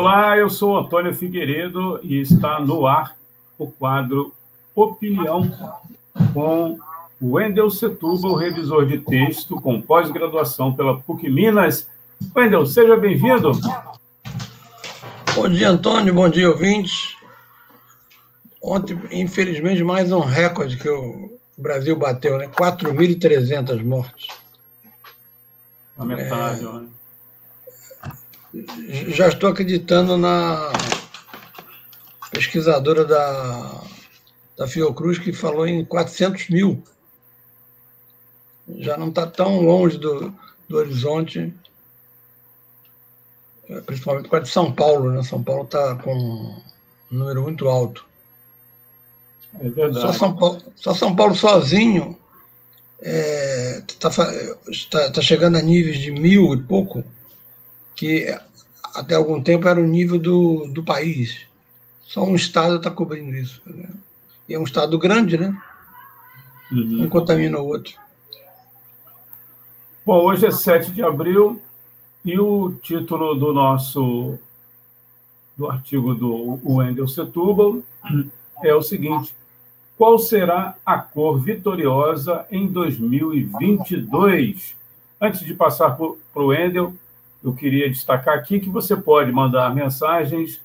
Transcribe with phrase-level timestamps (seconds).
[0.00, 3.14] Olá, eu sou Antônio Figueiredo e está no ar
[3.58, 4.32] o quadro
[4.74, 5.42] Opinião
[6.32, 6.78] com
[7.20, 11.86] o Wendel Setúbal, revisor de texto com pós-graduação pela PUC Minas.
[12.34, 13.52] Wendel, seja bem-vindo.
[15.34, 16.14] Bom dia, Antônio.
[16.14, 17.14] Bom dia, ouvintes.
[18.62, 22.48] Ontem, infelizmente, mais um recorde que o Brasil bateu, né?
[22.48, 24.28] 4.300 mortes.
[25.98, 26.72] A metade, é...
[26.72, 26.88] né?
[29.08, 30.72] Já estou acreditando na
[32.30, 33.82] pesquisadora da,
[34.56, 36.82] da Fiocruz que falou em 400 mil.
[38.78, 40.32] Já não está tão longe do,
[40.68, 41.52] do horizonte,
[43.86, 45.12] principalmente com a de São Paulo.
[45.12, 45.22] Né?
[45.22, 46.62] São Paulo está com um
[47.10, 48.04] número muito alto.
[49.60, 50.00] É verdade.
[50.00, 52.16] Só São Paulo, só São Paulo sozinho
[53.00, 54.54] está é,
[54.90, 57.02] tá, tá chegando a níveis de mil e pouco
[58.00, 58.34] que
[58.94, 61.42] até algum tempo era o nível do, do país.
[62.02, 63.60] Só um estado está cobrindo isso.
[63.66, 63.90] Né?
[64.48, 65.54] E é um estado grande, né?
[66.72, 67.02] Uhum.
[67.02, 67.92] Um contamina o outro.
[70.06, 71.60] Bom, hoje é 7 de abril
[72.24, 74.38] e o título do nosso
[75.54, 77.82] do artigo do Wendel Setúbal
[78.62, 79.34] é o seguinte:
[79.98, 84.74] Qual será a cor vitoriosa em 2022?
[85.20, 86.94] Antes de passar para o Wendel,
[87.42, 90.60] eu queria destacar aqui que você pode mandar mensagens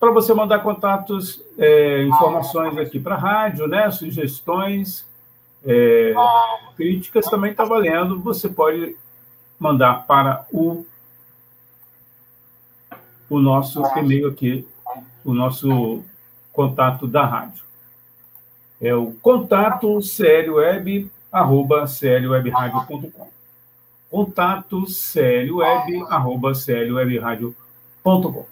[0.00, 5.06] Para você mandar contatos, é, informações aqui para a rádio, né, sugestões,
[5.64, 6.12] é,
[6.76, 8.20] críticas também está valendo.
[8.20, 8.96] Você pode
[9.60, 10.84] mandar para o
[13.32, 14.68] o nosso e-mail aqui,
[15.24, 16.02] o nosso
[16.52, 17.64] contato da rádio.
[18.78, 23.30] É o contato clweb, arroba clwebradio.com.
[24.10, 28.46] Contato clweb, arroba clwebradio.com.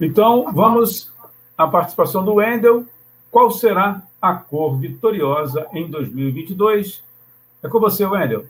[0.00, 1.12] Então, vamos
[1.56, 2.84] à participação do Wendel.
[3.30, 7.04] Qual será a cor vitoriosa em 2022?
[7.62, 8.46] É com você, Wendel.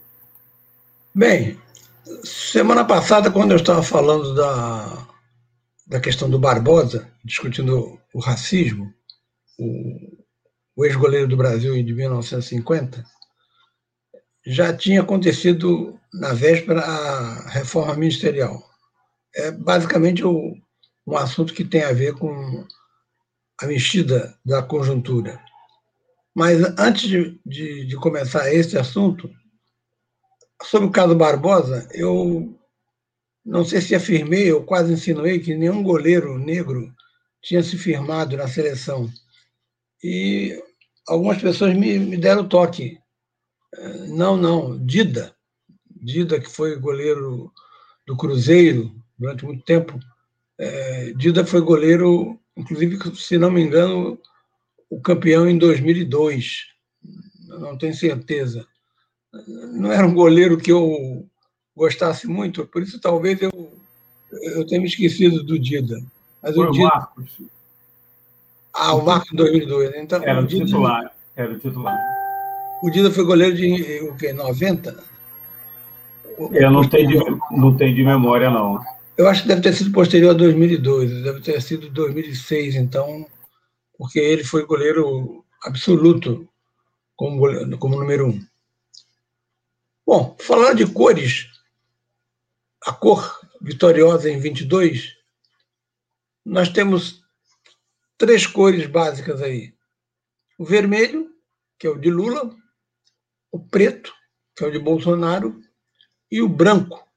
[1.13, 1.59] Bem,
[2.23, 5.07] Semana passada, quando eu estava falando da,
[5.87, 8.93] da questão do Barbosa, discutindo o racismo,
[9.57, 10.23] o,
[10.75, 13.03] o ex-goleiro do Brasil de 1950,
[14.45, 18.63] já tinha acontecido na véspera a reforma ministerial.
[19.35, 20.55] É basicamente o,
[21.05, 22.65] um assunto que tem a ver com
[23.61, 25.39] a mexida da conjuntura.
[26.35, 29.29] Mas antes de, de, de começar esse assunto,
[30.63, 32.53] sobre o caso Barbosa, eu
[33.45, 36.93] não sei se afirmei ou quase insinuei que nenhum goleiro negro
[37.41, 39.09] tinha se firmado na seleção.
[40.03, 40.61] E
[41.07, 42.99] algumas pessoas me, me deram toque.
[44.09, 45.35] Não, não, Dida.
[46.01, 47.51] Dida, que foi goleiro
[48.05, 49.99] do Cruzeiro durante muito tempo.
[50.57, 54.19] É, Dida foi goleiro, inclusive, se não me engano,
[54.89, 56.67] o campeão em 2002.
[57.47, 58.67] Não tenho certeza
[59.31, 61.25] não era um goleiro que eu
[61.75, 63.51] gostasse muito, por isso talvez eu,
[64.31, 66.01] eu tenha me esquecido do Dida.
[66.41, 66.85] Mas Foi o Dida...
[66.85, 67.41] Marcos.
[68.73, 69.91] Ah, o Marcos em 2002.
[69.91, 70.01] Né?
[70.01, 70.65] Então, era o, Dida...
[70.65, 71.11] titular.
[71.35, 71.97] Era o titular.
[72.81, 74.33] O Dida foi goleiro de o quê?
[74.33, 75.03] 90?
[76.53, 78.81] Eu não tenho, de, não tenho de memória, não.
[79.17, 83.27] Eu acho que deve ter sido posterior a 2002, deve ter sido 2006, então,
[83.97, 86.47] porque ele foi goleiro absoluto
[87.17, 88.48] como, goleiro, como número um.
[90.11, 91.45] Bom, falar de cores,
[92.83, 95.15] a cor vitoriosa em 22,
[96.43, 97.23] nós temos
[98.17, 99.71] três cores básicas aí:
[100.57, 101.31] o vermelho,
[101.77, 102.57] que é o de Lula,
[103.51, 104.11] o preto,
[104.55, 105.61] que é o de Bolsonaro,
[106.31, 107.07] e o branco,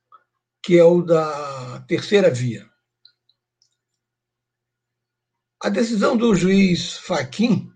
[0.63, 2.71] que é o da terceira via.
[5.63, 7.73] A decisão do juiz Faquim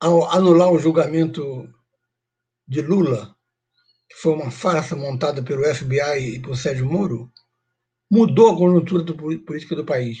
[0.00, 1.75] ao anular o julgamento
[2.66, 3.36] de Lula,
[4.08, 7.32] que foi uma farsa montada pelo FBI e por Sérgio Moro,
[8.10, 10.18] mudou a conjuntura do, política do país.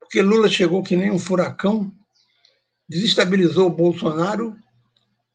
[0.00, 1.92] Porque Lula chegou que nem um furacão,
[2.88, 4.56] desestabilizou o Bolsonaro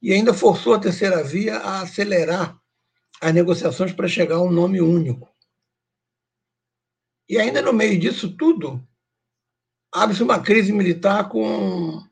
[0.02, 2.60] e ainda forçou a terceira via a acelerar
[3.22, 5.32] as negociações para chegar a um nome único.
[7.30, 8.86] E ainda no meio disso tudo,
[9.92, 12.04] abre-se uma crise militar com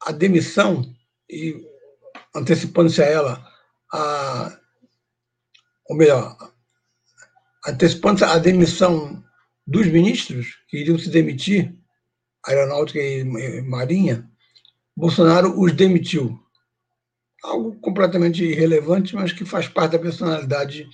[0.00, 0.82] a demissão
[1.28, 1.75] e
[2.36, 3.52] antecipando-se a ela,
[3.92, 4.58] a,
[5.88, 6.36] ou melhor,
[7.66, 9.24] antecipando-se a demissão
[9.66, 11.74] dos ministros que iriam se demitir,
[12.44, 13.24] Aeronáutica e
[13.62, 14.30] Marinha,
[14.96, 16.38] Bolsonaro os demitiu.
[17.42, 20.88] Algo completamente irrelevante, mas que faz parte da personalidade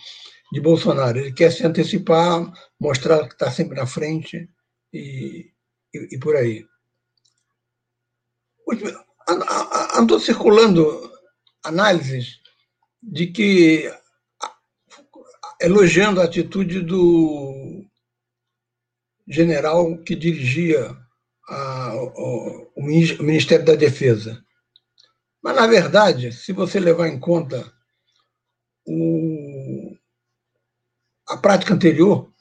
[0.52, 1.18] de Bolsonaro.
[1.18, 4.48] Ele quer se antecipar, mostrar que está sempre na frente
[4.92, 5.50] e,
[5.94, 6.66] e, e por aí
[9.96, 11.11] andou circulando
[11.64, 12.40] análises
[13.02, 13.92] de que
[15.60, 17.84] elogiando a atitude do
[19.26, 20.96] general que dirigia
[21.48, 24.44] a, o, o Ministério da Defesa.
[25.42, 27.72] Mas, na verdade, se você levar em conta
[28.86, 29.96] o,
[31.28, 32.32] a prática anterior,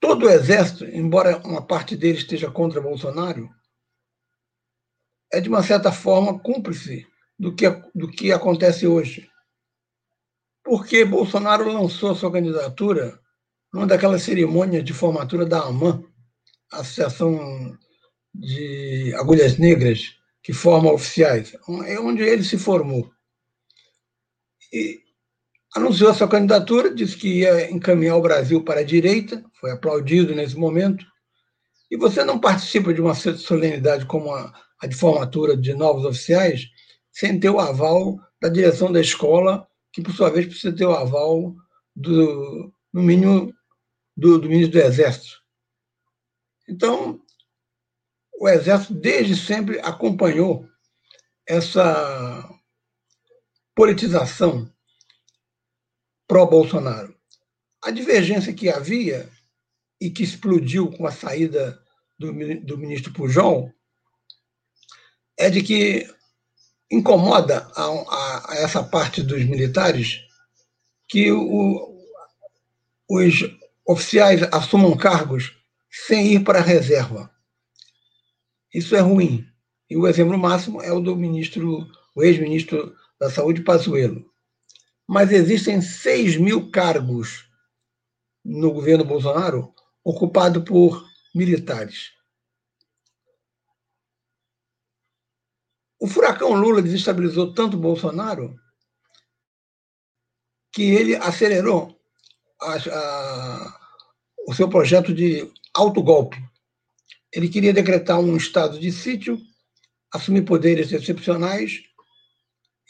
[0.00, 3.48] todo o Exército, embora uma parte dele esteja contra Bolsonaro,
[5.32, 7.06] é, de uma certa forma, cúmplice
[7.38, 9.28] do que, do que acontece hoje.
[10.64, 13.18] Porque Bolsonaro lançou sua candidatura
[13.72, 16.02] numa daquelas cerimônias de formatura da AMAN,
[16.72, 17.76] Associação
[18.34, 21.54] de Agulhas Negras, que forma oficiais,
[21.86, 23.10] é onde ele se formou.
[24.72, 25.00] E
[25.74, 30.56] anunciou sua candidatura, disse que ia encaminhar o Brasil para a direita, foi aplaudido nesse
[30.56, 31.04] momento.
[31.90, 36.68] E você não participa de uma solenidade como a a de formatura de novos oficiais
[37.18, 40.94] sem ter o aval da direção da escola, que por sua vez precisa ter o
[40.94, 41.52] aval
[41.94, 43.52] do, no mínimo,
[44.16, 45.42] do, do ministro do Exército.
[46.68, 47.20] Então,
[48.38, 50.68] o Exército desde sempre acompanhou
[51.44, 52.48] essa
[53.74, 54.72] politização
[56.28, 57.18] pró-Bolsonaro.
[57.82, 59.28] A divergência que havia
[60.00, 61.82] e que explodiu com a saída
[62.16, 62.32] do,
[62.64, 63.74] do ministro Pujol
[65.36, 66.16] é de que
[66.90, 70.20] incomoda a, a, a essa parte dos militares
[71.06, 71.98] que o,
[73.08, 73.44] os
[73.86, 75.56] oficiais assumam cargos
[75.90, 77.30] sem ir para a reserva.
[78.72, 79.46] Isso é ruim.
[79.88, 84.24] E o exemplo máximo é o do ministro, o ex-ministro da Saúde, Pazuello.
[85.06, 87.48] Mas existem 6 mil cargos
[88.44, 89.72] no governo Bolsonaro
[90.04, 92.12] ocupados por militares.
[96.00, 98.58] O furacão Lula desestabilizou tanto Bolsonaro
[100.72, 101.98] que ele acelerou
[102.60, 103.80] a, a,
[104.46, 106.36] o seu projeto de autogolpe.
[107.32, 109.38] Ele queria decretar um estado de sítio,
[110.12, 111.82] assumir poderes excepcionais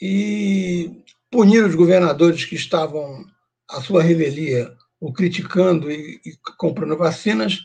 [0.01, 3.25] e punir os governadores que estavam
[3.67, 7.59] à sua revelia, o criticando e, e comprando vacinas,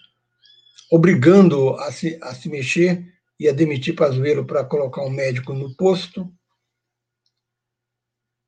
[0.91, 3.14] obrigando a se, a se mexer
[3.45, 6.33] ia demitir Pazuello para colocar um médico no posto.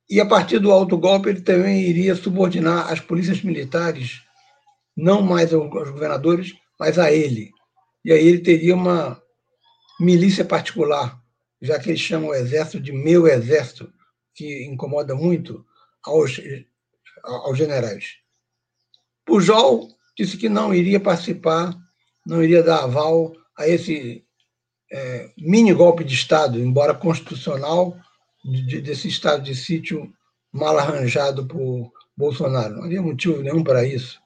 [0.08, 4.22] E a partir do autogolpe ele também iria subordinar as polícias militares,
[4.96, 7.50] não mais aos governadores, mas a ele.
[8.04, 9.20] E aí ele teria uma
[10.00, 11.20] milícia particular,
[11.60, 13.92] já que eles chamam o exército de meu exército,
[14.34, 15.64] que incomoda muito
[16.04, 16.40] aos,
[17.22, 18.18] aos generais.
[19.24, 21.76] Pujol disse que não iria participar,
[22.24, 24.25] não iria dar aval a esse
[24.90, 27.98] é, mini golpe de Estado, embora constitucional,
[28.44, 30.12] de, desse estado de sítio
[30.52, 32.76] mal arranjado por Bolsonaro.
[32.76, 34.20] Não havia motivo nenhum para isso.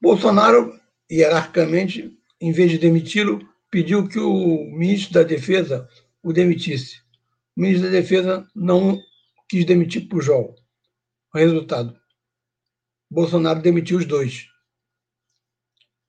[0.00, 0.78] Bolsonaro,
[1.10, 5.88] hierarquicamente, em vez de demiti-lo, pediu que o ministro da Defesa
[6.22, 7.00] o demitisse.
[7.56, 9.00] O ministro da Defesa não
[9.48, 10.54] quis demitir Pujol.
[11.34, 11.98] Resultado:
[13.10, 14.48] Bolsonaro demitiu os dois.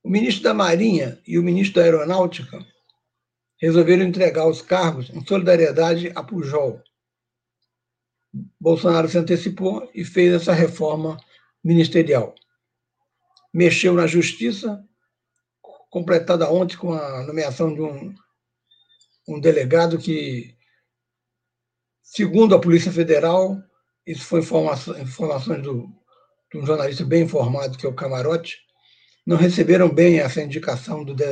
[0.03, 2.65] O ministro da Marinha e o ministro da Aeronáutica
[3.59, 6.81] resolveram entregar os cargos em solidariedade a Pujol.
[8.59, 11.17] Bolsonaro se antecipou e fez essa reforma
[11.63, 12.33] ministerial.
[13.53, 14.83] mexeu na justiça,
[15.89, 18.13] completada ontem com a nomeação de um,
[19.27, 20.55] um delegado que,
[22.01, 23.57] segundo a Polícia Federal,
[24.05, 25.89] isso foi informação, informações do,
[26.51, 28.59] de um jornalista bem informado, que é o Camarote,
[29.25, 31.25] não receberam bem essa indicação do, de,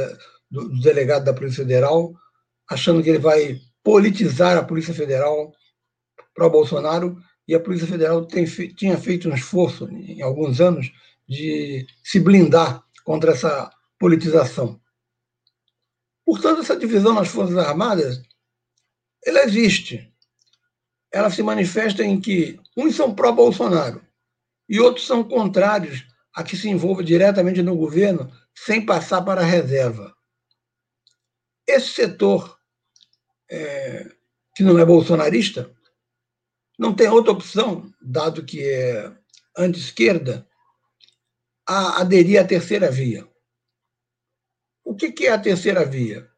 [0.50, 2.14] do, do delegado da Polícia Federal,
[2.70, 5.54] achando que ele vai politizar a Polícia Federal
[6.34, 7.18] para o Bolsonaro,
[7.48, 10.92] e a Polícia Federal tem, tinha feito um esforço, em alguns anos,
[11.28, 14.80] de se blindar contra essa politização.
[16.26, 18.22] Portanto, essa divisão nas Forças Armadas,
[19.26, 20.14] ela existe.
[21.12, 24.06] Ela se manifesta em que uns são pró-Bolsonaro
[24.68, 26.06] e outros são contrários
[26.38, 30.16] a que se envolva diretamente no governo sem passar para a reserva.
[31.68, 32.60] Esse setor
[33.50, 34.06] é,
[34.56, 35.76] que não é bolsonarista
[36.78, 39.12] não tem outra opção, dado que é
[39.58, 40.48] anti-esquerda,
[41.68, 43.28] a aderir à terceira via.
[44.86, 46.30] O que é a terceira via?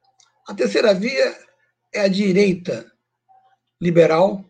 [0.48, 1.38] A terceira via
[1.94, 2.89] é a direita
[3.82, 4.50] liberal,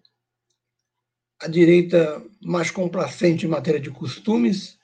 [1.41, 4.78] a direita mais complacente em matéria de costumes,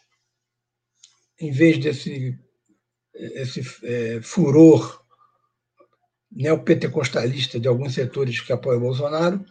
[1.40, 2.38] em vez desse
[3.14, 5.02] esse é, furor
[6.32, 9.46] neopentecostalista de alguns setores que apoiam Bolsonaro,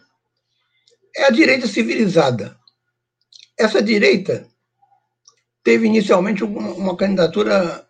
[1.15, 2.59] é a direita civilizada.
[3.57, 4.47] Essa direita
[5.63, 7.87] teve inicialmente uma, candidatura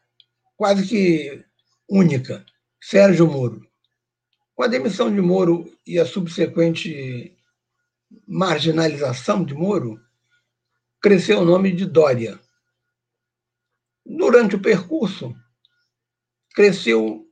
[0.56, 1.44] quase que
[1.90, 2.46] única,
[2.82, 3.68] Sérgio Moro.
[4.56, 7.36] Com a demissão de Moro e a subsequente
[8.25, 10.00] marginalização de Moro,
[11.02, 12.40] cresceu o nome de Dória.
[14.05, 15.35] Durante o percurso,
[16.53, 17.25] cresceu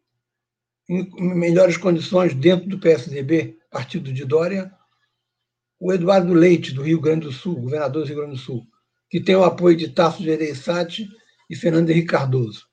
[0.90, 4.74] em melhores condições dentro do PSDB, partido de Dória,
[5.80, 8.66] o Eduardo Leite, do Rio Grande do Sul, governador do Rio Grande do Sul,
[9.10, 11.08] que tem o apoio de Tasso Gereissati
[11.50, 12.68] e Fernando Henrique Cardoso.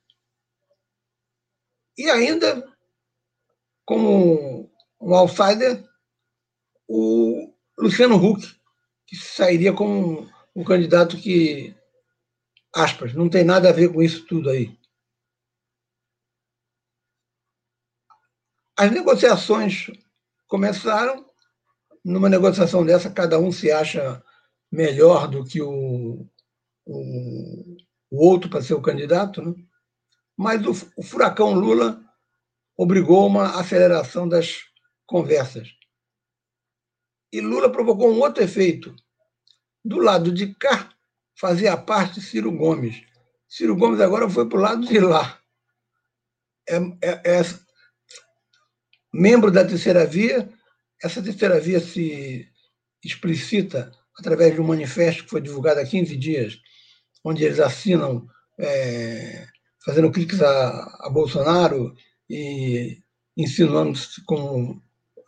[1.98, 2.64] E ainda,
[3.84, 5.84] como um outsider,
[6.88, 8.46] o Luciano Huck,
[9.06, 11.74] que sairia como um, candidato que,
[12.74, 14.78] aspas, não tem nada a ver com isso tudo aí.
[18.76, 19.90] As negociações
[20.46, 21.28] começaram
[22.04, 24.24] numa negociação dessa, cada um se acha
[24.72, 26.26] melhor do que o,
[26.86, 27.76] o,
[28.10, 29.54] o outro para ser o candidato, né?
[30.36, 32.02] mas o, o furacão Lula
[32.76, 34.62] obrigou uma aceleração das
[35.06, 35.68] conversas.
[37.32, 38.94] E Lula provocou um outro efeito.
[39.84, 40.92] Do lado de cá,
[41.40, 43.02] fazia parte Ciro Gomes.
[43.48, 45.40] Ciro Gomes agora foi para o lado de lá.
[46.68, 47.42] É, é, é,
[49.12, 50.48] membro da terceira via,
[51.02, 52.46] essa terceira via se
[53.02, 56.58] explicita através de um manifesto que foi divulgado há 15 dias,
[57.24, 58.28] onde eles assinam
[58.58, 59.48] é,
[59.82, 61.94] fazendo críticas a, a, Bolsonaro
[62.28, 62.98] e
[63.34, 64.82] insinuando-se como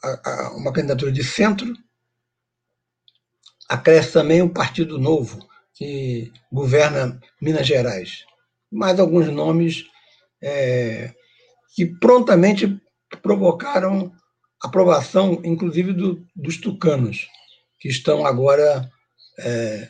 [0.04, 1.75] a, a uma candidatura de centro.
[3.66, 8.24] Acresce também o Partido Novo, que governa Minas Gerais.
[8.70, 9.84] Mais alguns nomes
[10.42, 11.12] é,
[11.74, 12.80] que prontamente
[13.22, 14.12] provocaram
[14.60, 17.28] aprovação, inclusive, do, dos tucanos,
[17.80, 18.88] que estão agora
[19.38, 19.88] é,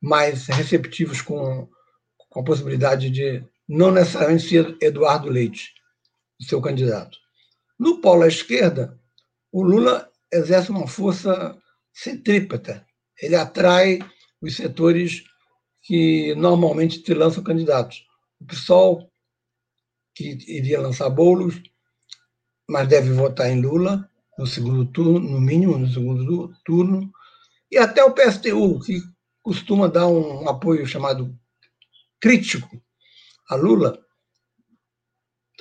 [0.00, 1.68] mais receptivos com,
[2.28, 5.72] com a possibilidade de não necessariamente ser Eduardo Leite,
[6.40, 7.18] o seu candidato.
[7.78, 8.98] No polo à esquerda,
[9.52, 11.56] o Lula exerce uma força
[11.92, 12.86] centrípeta.
[13.20, 13.98] Ele atrai
[14.40, 15.24] os setores
[15.82, 18.04] que normalmente te lançam candidatos.
[18.40, 19.10] O PSOL,
[20.14, 21.60] que iria lançar bolos,
[22.68, 27.10] mas deve votar em Lula no segundo turno, no mínimo no segundo turno,
[27.70, 29.00] e até o PSTU, que
[29.42, 31.36] costuma dar um apoio chamado
[32.20, 32.80] crítico
[33.48, 33.98] a Lula,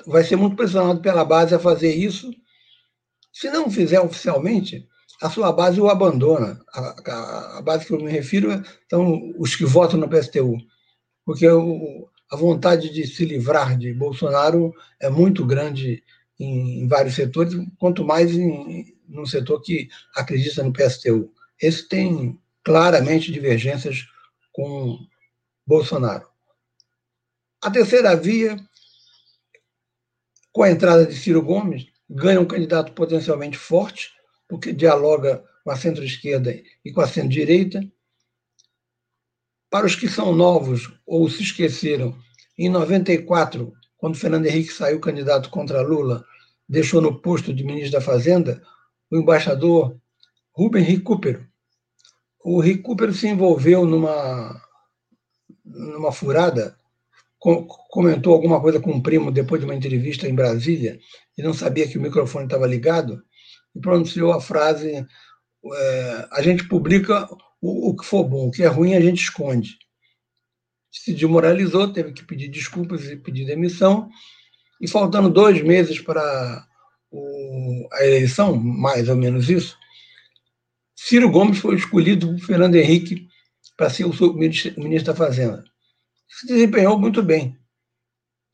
[0.06, 2.32] vai ser muito pressionado pela base a fazer isso.
[3.32, 4.88] Se não fizer oficialmente,
[5.22, 6.60] a sua base o abandona.
[6.74, 10.58] A, a, a base que eu me refiro são os que votam no PSTU,
[11.26, 16.04] porque o, a vontade de se livrar de Bolsonaro é muito grande
[16.40, 21.32] em, em vários setores, quanto mais em, num setor que acredita no PSTU.
[21.62, 24.06] Esse tem claramente divergências
[24.52, 25.00] com
[25.66, 26.28] Bolsonaro.
[27.62, 28.58] A terceira via,
[30.52, 34.12] com a entrada de Ciro Gomes, ganha um candidato potencialmente forte,
[34.48, 37.82] porque dialoga com a centro-esquerda e com a centro-direita.
[39.70, 42.18] Para os que são novos ou se esqueceram,
[42.58, 46.24] em 94 quando Fernando Henrique saiu candidato contra Lula,
[46.70, 48.62] deixou no posto de ministro da Fazenda
[49.10, 50.00] o embaixador
[50.52, 51.48] Rubem Recupero.
[52.44, 54.62] O Recupero se envolveu numa,
[55.66, 56.78] numa furada
[57.40, 61.00] comentou alguma coisa com um primo depois de uma entrevista em Brasília
[61.38, 63.22] e não sabia que o microfone estava ligado
[63.76, 65.06] e pronunciou a frase:
[65.74, 67.28] é, a gente publica
[67.62, 69.78] o, o, que for bom, o que é ruim a gente esconde.
[70.92, 74.10] Se desmoralizou, teve que pedir desculpas e pedir demissão.
[74.80, 76.66] E faltando dois meses para
[77.12, 79.78] o, a eleição, mais ou menos isso,
[80.96, 83.28] Ciro Gomes foi escolhido por Fernando Henrique
[83.76, 85.64] para ser o ministro da Fazenda.
[86.28, 87.58] Se desempenhou muito bem.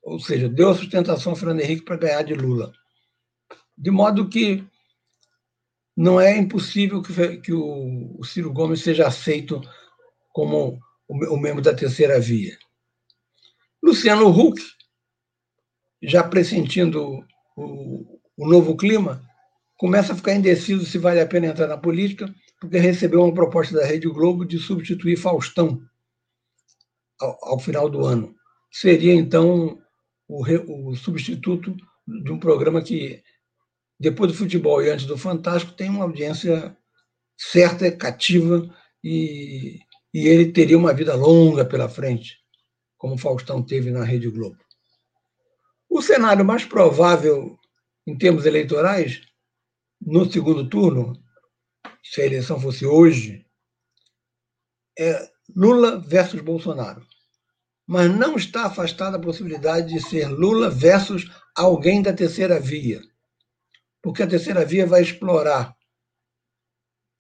[0.03, 2.73] Ou seja, deu a sustentação a Fernando Henrique para ganhar de Lula.
[3.77, 4.63] De modo que
[5.95, 9.61] não é impossível que, que o, o, Ciro Gomes seja aceito
[10.29, 12.57] como o, o membro da terceira via.
[13.81, 14.61] Luciano Huck,
[16.01, 17.23] já pressentindo
[17.55, 19.23] o, o novo clima,
[19.77, 23.75] começa a ficar indeciso se vale a pena entrar na política, porque recebeu uma proposta
[23.75, 25.81] da Rede Globo de substituir Faustão
[27.19, 28.35] ao, ao final do ano.
[28.71, 29.79] Seria, então,
[30.27, 31.75] o, o substituto
[32.07, 33.21] de um programa que
[34.03, 36.75] depois do futebol e antes do Fantástico, tem uma audiência
[37.37, 38.69] certa, cativa,
[39.01, 39.79] e,
[40.13, 42.37] e ele teria uma vida longa pela frente,
[42.97, 44.57] como o Faustão teve na Rede Globo.
[45.89, 47.57] O cenário mais provável
[48.05, 49.21] em termos eleitorais,
[50.01, 51.13] no segundo turno,
[52.03, 53.45] se a eleição fosse hoje,
[54.99, 57.07] é Lula versus Bolsonaro.
[57.87, 63.01] Mas não está afastada a possibilidade de ser Lula versus alguém da terceira via
[64.03, 65.75] porque a terceira via vai explorar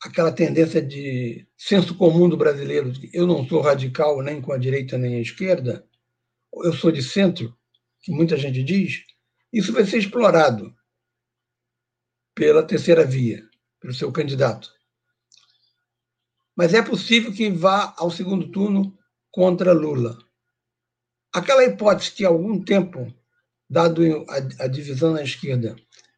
[0.03, 4.57] aquela tendência de senso comum do brasileiro, de eu não sou radical nem com a
[4.57, 5.87] direita nem a esquerda,
[6.55, 7.57] eu sou de centro,
[8.01, 9.01] que muita gente diz,
[9.51, 10.75] isso vai ser explorado
[12.35, 13.47] pela terceira via,
[13.79, 14.69] pelo seu candidato.
[16.53, 18.95] Mas é possível que vá ao segundo turno
[19.31, 20.17] contra Lula.
[21.33, 23.11] Aquela hipótese que há algum tempo,
[23.69, 25.75] dado a, a divisão na esquerda,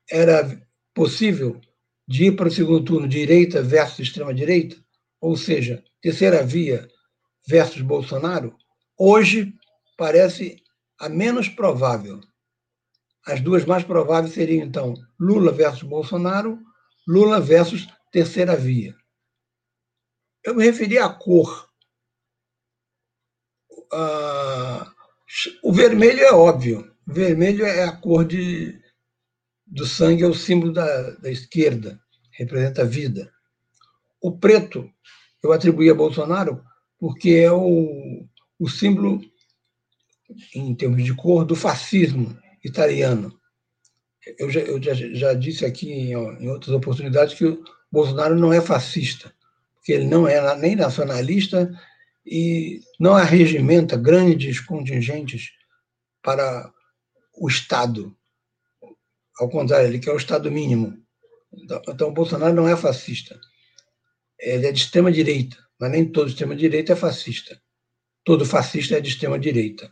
[0.09, 0.61] era
[0.93, 1.59] possível
[2.07, 4.77] de ir para o segundo turno direita versus extrema-direita,
[5.19, 6.87] ou seja, terceira via
[7.47, 8.55] versus Bolsonaro,
[8.97, 9.53] hoje
[9.97, 10.63] parece
[10.99, 12.21] a menos provável.
[13.25, 16.59] As duas mais prováveis seriam, então, Lula versus Bolsonaro,
[17.07, 18.95] Lula versus terceira via.
[20.43, 21.67] Eu me referi à cor.
[23.91, 24.85] Uh,
[25.63, 26.95] o vermelho é óbvio.
[27.07, 28.79] O vermelho é a cor de,
[29.75, 31.99] do sangue é o símbolo da, da esquerda,
[32.31, 33.29] representa a vida.
[34.21, 34.89] O preto
[35.43, 36.63] eu atribuí a Bolsonaro
[36.97, 38.25] porque é o,
[38.57, 39.21] o símbolo,
[40.55, 43.37] em termos de cor, do fascismo italiano.
[44.39, 48.53] Eu já, eu já, já disse aqui em, em outras oportunidades que o Bolsonaro não
[48.53, 49.33] é fascista,
[49.75, 51.77] porque ele não é nem nacionalista
[52.25, 55.51] e não arregimenta grandes contingentes
[56.23, 56.73] para
[57.37, 58.15] o Estado,
[59.39, 60.97] ao contrário, ele quer o Estado mínimo.
[61.53, 63.39] Então, então, o Bolsonaro não é fascista.
[64.39, 67.59] Ele é de extrema-direita, mas nem todo extrema-direita é fascista.
[68.23, 69.91] Todo fascista é de extrema-direita.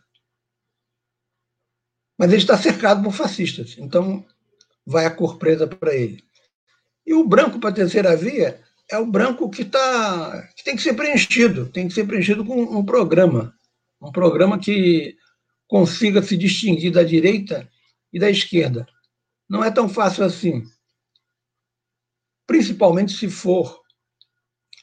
[2.17, 4.25] Mas ele está cercado por fascistas, então
[4.85, 6.23] vai a cor preta para ele.
[7.05, 10.81] E o branco para a terceira via é o branco que, tá, que tem que
[10.81, 13.53] ser preenchido, tem que ser preenchido com um programa.
[14.01, 15.15] Um programa que
[15.67, 17.69] consiga se distinguir da direita
[18.11, 18.85] e da esquerda.
[19.53, 20.63] Não é tão fácil assim.
[22.47, 23.79] Principalmente se for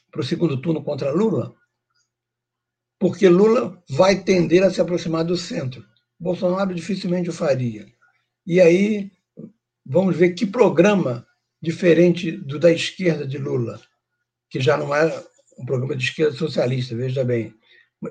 [0.09, 1.53] para o segundo turno contra Lula,
[2.97, 5.85] porque Lula vai tender a se aproximar do centro.
[6.17, 7.85] Bolsonaro dificilmente o faria.
[8.47, 9.11] E aí
[9.85, 11.27] vamos ver que programa
[11.61, 13.77] diferente do da esquerda de Lula,
[14.49, 15.21] que já não é
[15.59, 17.53] um programa de esquerda socialista, veja bem,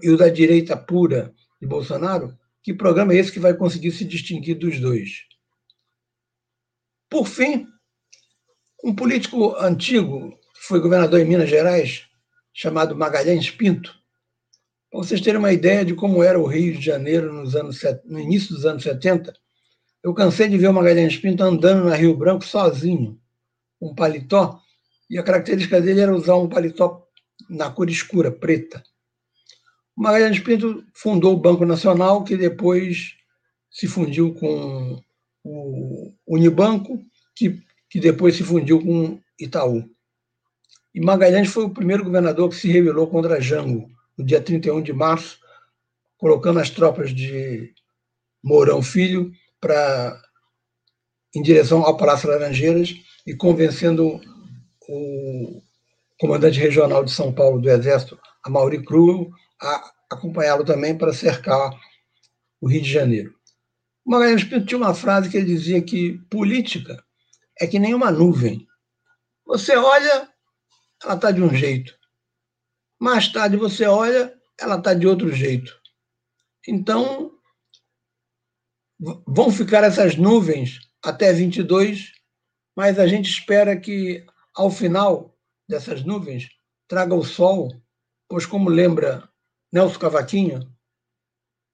[0.03, 4.05] e o da direita pura de Bolsonaro, que programa é esse que vai conseguir se
[4.05, 5.30] distinguir dos dois?
[7.11, 7.67] Por fim,
[8.85, 12.07] um político antigo, que foi governador em Minas Gerais,
[12.55, 13.93] chamado Magalhães Pinto,
[14.89, 18.19] para vocês terem uma ideia de como era o Rio de Janeiro nos anos, no
[18.19, 19.35] início dos anos 70,
[20.05, 23.21] eu cansei de ver o Magalhães Pinto andando na Rio Branco sozinho,
[23.81, 24.61] um paletó,
[25.11, 27.09] e a característica dele era usar um paletó
[27.49, 28.85] na cor escura, preta.
[29.97, 33.17] O Magalhães Pinto fundou o Banco Nacional, que depois
[33.69, 35.03] se fundiu com
[35.45, 37.03] o Unibanco,
[37.35, 39.89] que, que depois se fundiu com Itaú.
[40.95, 44.93] E Magalhães foi o primeiro governador que se rebelou contra Jango, no dia 31 de
[44.93, 45.39] março,
[46.19, 47.73] colocando as tropas de
[48.43, 50.21] Mourão Filho para
[51.35, 52.95] em direção ao Palácio Laranjeiras
[53.27, 54.21] e convencendo
[54.89, 55.63] o
[56.19, 58.51] comandante regional de São Paulo do Exército, a
[58.83, 59.31] Cruel,
[59.63, 61.71] a acompanhá-lo também para cercar
[62.61, 63.33] o Rio de Janeiro.
[64.11, 67.01] Magalhães Pinto tinha uma frase que ele dizia que política
[67.61, 68.67] é que nem uma nuvem.
[69.47, 70.29] Você olha,
[71.01, 71.97] ela está de um jeito.
[73.01, 75.81] Mais tarde você olha, ela está de outro jeito.
[76.67, 77.39] Então,
[79.29, 82.11] vão ficar essas nuvens até 22,
[82.77, 86.49] mas a gente espera que, ao final dessas nuvens,
[86.89, 87.71] traga o sol,
[88.29, 89.31] pois, como lembra
[89.73, 90.69] Nelson Cavaquinho,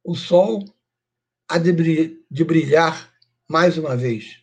[0.05, 0.76] o sol
[1.49, 3.13] há de brilhar
[3.49, 4.39] mais uma vez.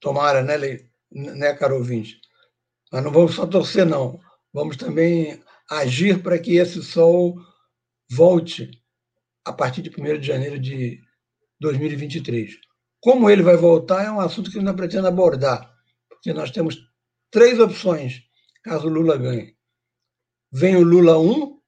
[0.00, 0.56] Tomara, né,
[1.10, 2.20] né caro ouvinte?
[2.92, 4.20] Mas não vamos só torcer, não.
[4.52, 7.36] Vamos também agir para que esse sol
[8.10, 8.70] volte
[9.44, 11.00] a partir de 1 de janeiro de
[11.60, 12.56] 2023.
[13.00, 15.72] Como ele vai voltar é um assunto que eu ainda pretendo abordar,
[16.08, 16.78] porque nós temos
[17.30, 18.26] três opções
[18.66, 19.56] caso o Lula ganhe.
[20.50, 21.60] Vem o Lula 1,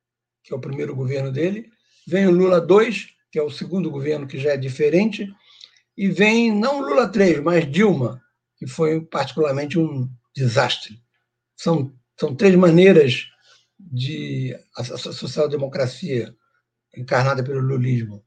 [0.43, 1.71] que é o primeiro governo dele,
[2.07, 5.29] vem o Lula 2, que é o segundo governo que já é diferente,
[5.97, 8.23] e vem não Lula 3, mas Dilma,
[8.57, 11.01] que foi particularmente um desastre.
[11.57, 13.27] São, são três maneiras
[13.79, 16.35] de a social-democracia
[16.97, 18.25] encarnada pelo lulismo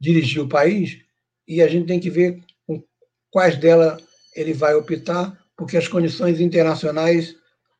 [0.00, 0.98] dirigir o país
[1.46, 2.82] e a gente tem que ver com
[3.30, 4.02] quais delas
[4.34, 7.34] ele vai optar, porque as condições internacionais,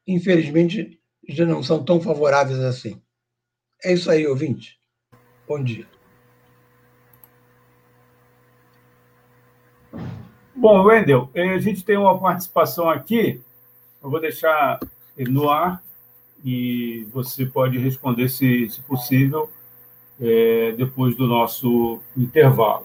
[0.06, 3.00] infelizmente, já não são tão favoráveis assim.
[3.84, 4.78] É isso aí, ouvinte.
[5.46, 5.97] Bom dia.
[10.60, 13.40] Bom, Wendel, eh, a gente tem uma participação aqui,
[14.02, 14.80] eu vou deixar
[15.16, 15.80] no ar
[16.44, 19.48] e você pode responder, se, se possível,
[20.20, 22.84] é, depois do nosso intervalo.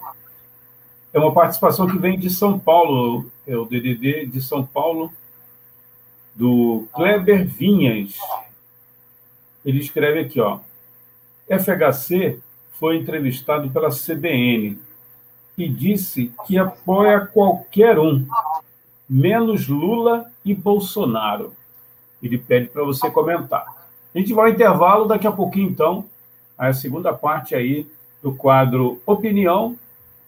[1.12, 5.12] É uma participação que vem de São Paulo, é o DDD de São Paulo,
[6.36, 8.16] do Kleber Vinhas.
[9.66, 10.60] Ele escreve aqui, ó.
[11.50, 12.40] FHC
[12.80, 14.78] foi entrevistado pela CBN
[15.58, 18.26] e disse que apoia qualquer um,
[19.08, 21.54] menos Lula e Bolsonaro.
[22.22, 23.66] Ele pede para você comentar.
[24.14, 26.06] A gente vai ao intervalo, daqui a pouquinho, então,
[26.58, 27.88] a segunda parte aí
[28.22, 29.78] do quadro Opinião,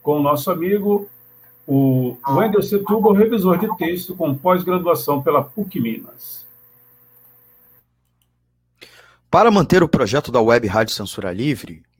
[0.02, 1.10] com o nosso amigo,
[1.66, 6.46] o Wendel Setúbal, revisor de texto com pós-graduação pela PUC Minas.
[9.32, 11.84] Para manter o projeto da Web Rádio Censura Livre,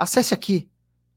[0.00, 0.66] Acesse aqui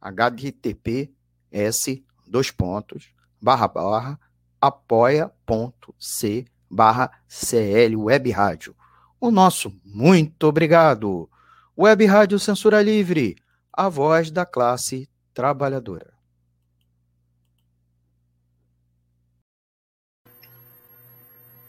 [0.01, 4.19] https dois pontos barra barra
[4.59, 8.75] apoia.c barra CL Web Rádio.
[9.21, 11.29] O nosso muito obrigado.
[11.77, 13.37] Web Rádio Censura Livre,
[13.71, 16.11] a voz da classe trabalhadora.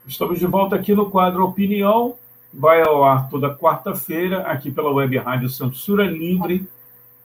[0.04, 2.18] Estamos de volta aqui no quadro Opinião.
[2.52, 6.68] Vai ao ar toda quarta-feira, aqui pela Web Rádio Censura Livre,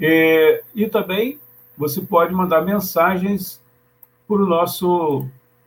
[0.00, 1.40] E, e também
[1.76, 3.60] você pode mandar mensagens
[4.28, 5.26] por o nosso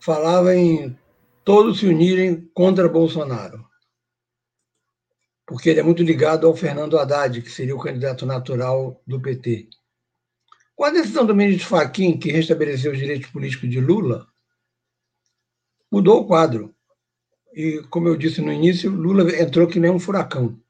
[0.00, 0.96] falava em
[1.44, 3.64] todos se unirem contra Bolsonaro,
[5.48, 9.70] porque ele é muito ligado ao Fernando Haddad, que seria o candidato natural do PT.
[10.76, 14.28] Com a decisão do ministro Fachin, que restabeleceu os direitos políticos de Lula,
[15.90, 16.76] mudou o quadro.
[17.54, 20.60] E, como eu disse no início, Lula entrou que nem um furacão.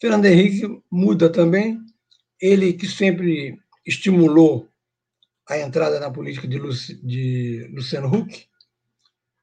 [0.00, 1.78] Fernando Henrique muda também,
[2.40, 4.66] ele que sempre estimulou
[5.46, 6.58] a entrada na política de,
[7.02, 8.46] de Luciano Huck,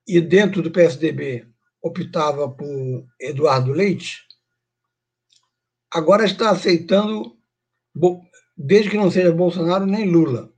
[0.08, 1.48] e dentro do PSDB
[1.80, 4.27] optava por Eduardo Leite,
[5.94, 7.36] agora está aceitando,
[8.56, 10.52] desde que não seja Bolsonaro nem Lula.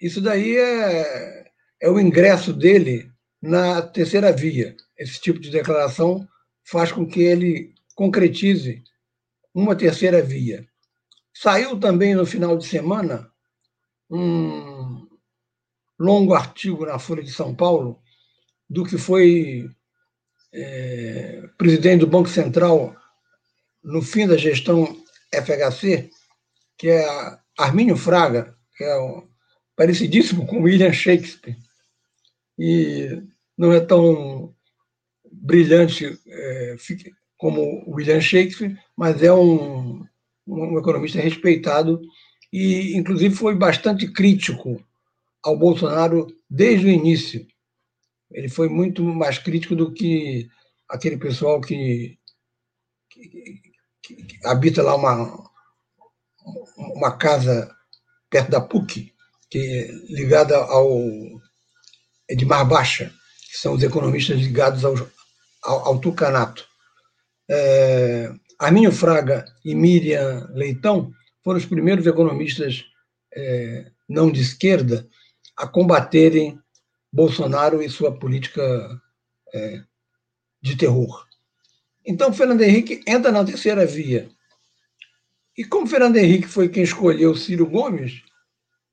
[0.00, 4.76] Isso daí é, é o ingresso dele na terceira via.
[4.98, 6.26] Esse tipo de declaração
[6.64, 8.82] faz com que ele concretize
[9.54, 10.66] uma terceira via.
[11.34, 13.30] Saiu também no final de semana
[14.10, 15.06] um
[15.98, 18.00] longo artigo na Folha de São Paulo
[18.68, 19.68] do que foi
[20.52, 22.96] é, presidente do Banco Central
[23.82, 24.96] no fim da gestão
[25.32, 26.10] FHC,
[26.76, 27.06] que é
[27.58, 28.96] Armínio Fraga, que é
[29.76, 31.56] parecidíssimo com William Shakespeare,
[32.58, 33.22] e
[33.56, 34.54] não é tão
[35.30, 36.76] brilhante é,
[37.36, 40.04] como William Shakespeare, mas é um,
[40.46, 42.00] um economista respeitado
[42.52, 44.82] e, inclusive, foi bastante crítico
[45.42, 47.46] ao Bolsonaro desde o início.
[48.30, 50.48] Ele foi muito mais crítico do que
[50.88, 52.18] aquele pessoal que,
[54.14, 55.50] que, que habita lá uma,
[56.76, 57.70] uma casa
[58.28, 59.12] perto da PUC,
[59.50, 61.00] que é ligada ao
[62.28, 63.12] Edmar Baixa,
[63.50, 64.94] que são os economistas ligados ao,
[65.62, 66.66] ao, ao Tucanato.
[67.50, 72.84] É, Arminho Fraga e Miriam Leitão foram os primeiros economistas
[73.34, 75.08] é, não de esquerda
[75.56, 76.58] a combaterem
[77.12, 78.62] Bolsonaro e sua política
[79.52, 79.82] é,
[80.62, 81.26] de terror.
[82.06, 84.28] Então, Fernando Henrique entra na terceira via.
[85.56, 88.22] E como Fernando Henrique foi quem escolheu Ciro Gomes,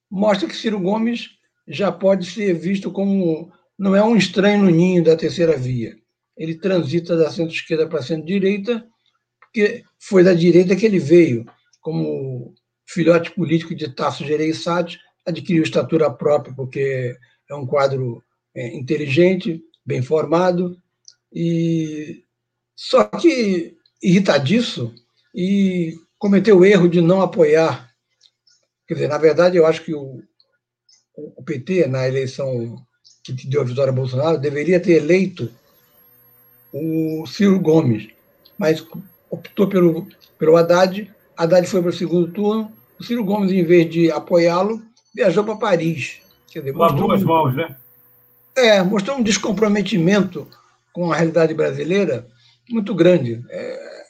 [0.10, 1.30] mostra que Ciro Gomes
[1.68, 5.96] já pode ser visto como não é um estranho no ninho da terceira via.
[6.36, 8.86] Ele transita da centro-esquerda para centro-direita,
[9.40, 11.46] porque foi da direita que ele veio,
[11.82, 12.54] como
[12.86, 17.16] filhote político de Tasso Gereissati, adquiriu estatura própria, porque
[17.50, 18.24] é um quadro
[18.56, 20.78] é, inteligente, bem formado,
[21.32, 22.24] e
[22.78, 24.94] só que irritadiço
[25.34, 27.90] e cometeu o erro de não apoiar.
[28.88, 30.22] Quer dizer, na verdade, eu acho que o,
[31.16, 32.78] o PT, na eleição
[33.24, 35.52] que deu a vitória a Bolsonaro, deveria ter eleito
[36.72, 38.10] o Ciro Gomes,
[38.58, 38.86] mas
[39.30, 41.12] optou pelo, pelo Haddad.
[41.36, 42.72] Haddad foi para o segundo turno.
[43.00, 44.82] O Ciro Gomes, em vez de apoiá-lo,
[45.14, 46.20] viajou para Paris.
[46.52, 47.76] Quer dizer, mostrou duas mãos, né?
[48.56, 50.48] É, mostrou um descomprometimento
[50.94, 52.28] com a realidade brasileira
[52.70, 53.44] muito grande.
[53.50, 54.04] É,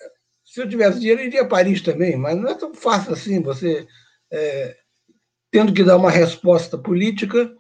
[0.44, 3.42] se eu tivesse dinheiro, eu iria a Paris também, mas não é tão fácil assim
[3.42, 3.88] você,
[4.32, 4.76] é,
[5.52, 7.54] tendo que dar uma resposta política,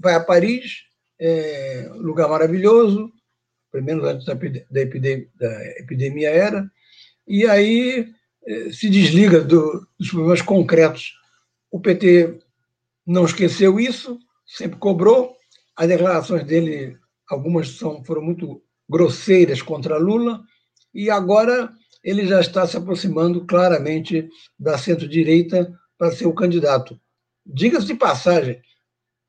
[0.00, 0.84] vai a Paris,
[1.20, 3.12] é, lugar maravilhoso,
[3.70, 6.70] pelo menos antes da, da, epidemia, da epidemia era,
[7.26, 8.08] e aí
[8.46, 11.12] é, se desliga do, dos problemas concretos.
[11.70, 12.38] O PT
[13.06, 15.36] não esqueceu isso, sempre cobrou.
[15.76, 16.96] As declarações dele,
[17.28, 20.42] algumas são, foram muito grosseiras contra Lula,
[20.94, 21.70] e agora
[22.02, 26.98] ele já está se aproximando claramente da centro-direita para ser o candidato.
[27.44, 28.60] Diga-se de passagem,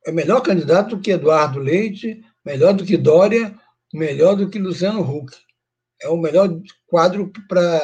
[0.05, 3.57] é melhor candidato que Eduardo Leite, melhor do que Dória,
[3.93, 5.35] melhor do que Luciano Huck.
[6.01, 6.49] É o melhor
[6.87, 7.81] quadro para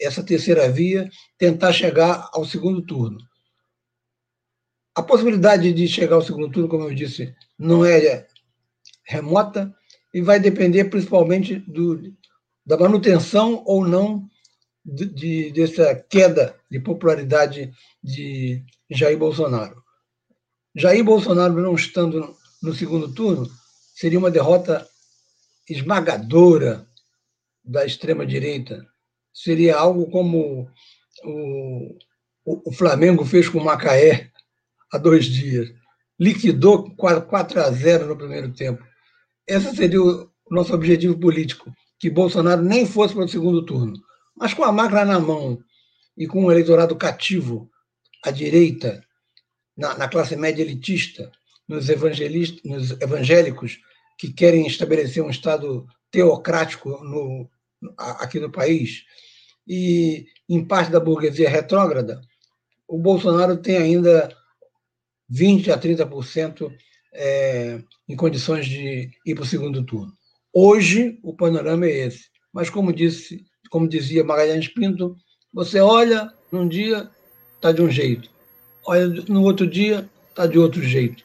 [0.00, 3.18] essa terceira via tentar chegar ao segundo turno.
[4.94, 8.26] A possibilidade de chegar ao segundo turno, como eu disse, não é
[9.04, 9.74] remota
[10.12, 12.00] e vai depender principalmente do,
[12.66, 14.28] da manutenção ou não
[14.84, 19.82] de, de, dessa queda de popularidade de Jair Bolsonaro.
[20.74, 23.48] Jair Bolsonaro não estando no segundo turno
[23.94, 24.86] seria uma derrota
[25.68, 26.86] esmagadora
[27.64, 28.86] da extrema-direita.
[29.32, 30.68] Seria algo como
[31.24, 31.98] o,
[32.44, 34.30] o, Flamengo fez com o Macaé
[34.92, 35.72] há dois dias.
[36.18, 38.82] Liquidou 4 a 0 no primeiro tempo.
[39.50, 43.94] Esse seria o nosso objetivo político, que Bolsonaro nem fosse para o segundo turno.
[44.36, 45.58] Mas com a máquina na mão
[46.16, 47.68] e com um eleitorado cativo
[48.24, 49.04] à direita,
[49.76, 51.32] na, na classe média elitista,
[51.66, 51.88] nos,
[52.64, 53.80] nos evangélicos
[54.16, 57.50] que querem estabelecer um Estado teocrático no,
[57.98, 59.02] aqui no país,
[59.66, 62.20] e em parte da burguesia retrógrada,
[62.86, 64.32] o Bolsonaro tem ainda
[65.28, 66.72] 20% a 30%
[67.12, 70.12] é, em condições de ir para o segundo turno.
[70.52, 72.24] Hoje, o panorama é esse.
[72.52, 75.16] Mas, como, disse, como dizia Magalhães Pinto,
[75.52, 77.08] você olha num dia,
[77.56, 78.28] está de um jeito.
[78.84, 81.24] Olha no outro dia, está de outro jeito.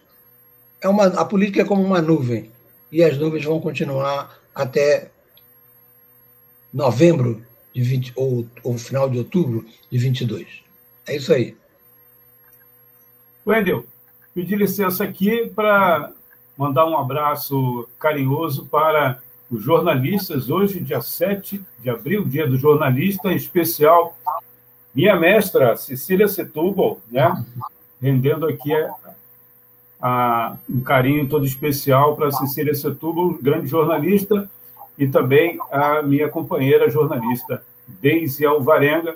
[0.82, 2.52] É uma, a política é como uma nuvem.
[2.92, 5.10] E as nuvens vão continuar até
[6.72, 10.48] novembro de 20, ou, ou final de outubro de 22.
[11.08, 11.56] É isso aí.
[13.46, 13.86] Wendel,
[14.36, 16.12] pedi licença aqui para
[16.58, 19.20] mandar um abraço carinhoso para
[19.50, 20.50] os jornalistas.
[20.50, 24.18] Hoje, dia 7 de abril, dia do jornalista, em especial
[24.94, 27.46] minha mestra, Cecília Setúbal, né?
[28.02, 28.74] rendendo aqui
[30.02, 34.50] a, um carinho todo especial para Cecília Setúbal, grande jornalista,
[34.98, 39.16] e também a minha companheira jornalista, Deise Alvarenga.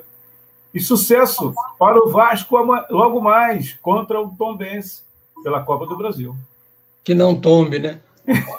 [0.73, 2.55] E sucesso para o Vasco
[2.89, 5.08] logo mais contra o Tom Benz
[5.43, 6.35] pela Copa do Brasil.
[7.03, 7.99] Que não tombe, né?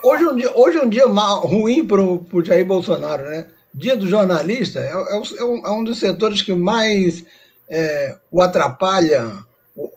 [0.02, 3.46] Hoje é um dia, hoje um dia mal, ruim para o Jair Bolsonaro, né?
[3.72, 7.24] Dia do jornalista é, é, é, um, é um, dos setores que mais
[7.68, 9.32] é, o atrapalha,
[9.76, 9.92] o,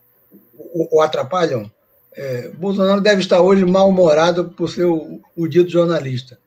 [0.53, 1.71] o, o atrapalham.
[2.15, 6.37] É, Bolsonaro deve estar hoje mal-humorado por ser o, o dia do jornalista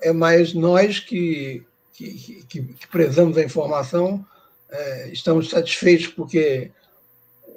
[0.00, 4.24] é mais nós que, que, que, que prezamos a informação
[5.10, 6.70] estamos satisfeitos porque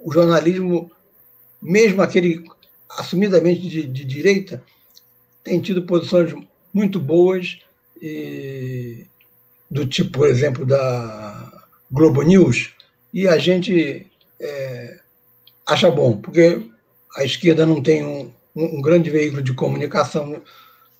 [0.03, 0.89] o jornalismo,
[1.61, 2.43] mesmo aquele
[2.89, 4.63] assumidamente de, de direita,
[5.43, 6.33] tem tido posições
[6.73, 7.59] muito boas,
[8.01, 9.05] e,
[9.69, 12.73] do tipo, por exemplo, da Globo News,
[13.13, 14.07] e a gente
[14.39, 14.99] é,
[15.65, 16.61] acha bom, porque
[17.15, 20.41] a esquerda não tem um, um grande veículo de comunicação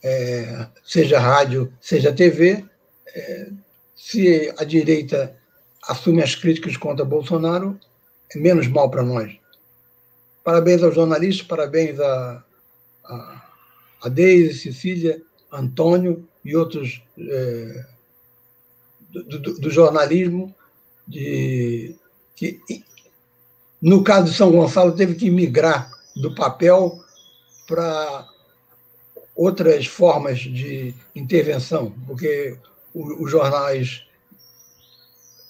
[0.04, 2.63] é, seja rádio, seja TV,
[3.08, 3.50] é,
[3.95, 5.36] se a direita
[5.88, 7.80] assume as críticas contra Bolsonaro,
[8.34, 9.40] é menos mal para nós.
[10.43, 12.43] Parabéns aos jornalistas, parabéns a,
[13.06, 13.49] a,
[14.04, 17.86] a Deise, Cecília, Antônio e outros é,
[19.12, 20.54] do, do, do, jornalismo,
[21.08, 21.95] de,
[22.36, 22.60] que,
[23.82, 26.99] no caso de São Gonçalo, teve que migrar do papel
[27.67, 28.27] para
[29.36, 32.58] outras formas de intervenção, porque
[32.93, 34.06] os jornais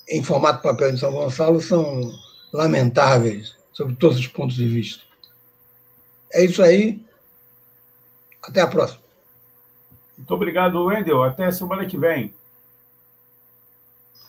[0.09, 2.11] em formato papel de São Gonçalo são
[2.51, 5.03] lamentáveis sob todos os pontos de vista.
[6.33, 7.03] É isso aí.
[8.41, 9.01] Até a próxima.
[10.17, 11.23] Muito obrigado, Wendel.
[11.23, 12.33] Até semana que vem.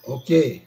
[0.04, 0.66] Ok.